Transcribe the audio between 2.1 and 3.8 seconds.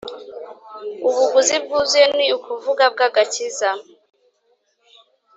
ni ukuvuga bw'agakiza,